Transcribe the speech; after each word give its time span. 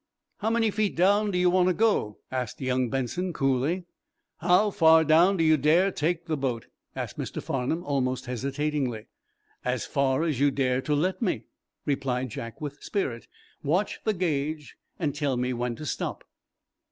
"How 0.39 0.49
many 0.49 0.71
feet 0.71 0.95
down 0.95 1.29
do 1.29 1.37
you 1.37 1.51
want 1.51 1.67
to 1.67 1.75
go?" 1.75 2.17
asked 2.31 2.59
young 2.59 2.89
Benson, 2.89 3.33
coolly. 3.33 3.83
"How 4.37 4.71
far 4.71 5.03
down 5.03 5.37
do 5.37 5.43
you 5.43 5.57
dare 5.57 5.91
to 5.91 5.95
take 5.95 6.25
the 6.25 6.35
boat?" 6.35 6.65
asked 6.95 7.19
Mr. 7.19 7.39
Farnum, 7.39 7.83
almost 7.83 8.25
hesitatingly. 8.25 9.05
"As 9.63 9.85
far 9.85 10.23
as 10.23 10.39
you 10.39 10.49
dare 10.49 10.81
to 10.81 10.95
let 10.95 11.21
me," 11.21 11.43
replied 11.85 12.29
Jack, 12.31 12.59
with 12.59 12.81
spirit. 12.81 13.27
"Watch 13.61 13.99
the 14.03 14.15
gauge, 14.15 14.75
and 14.97 15.13
tell 15.13 15.37
me 15.37 15.53
when 15.53 15.75
to 15.75 15.85
stop." 15.85 16.23